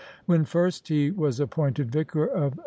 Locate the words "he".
0.87-1.11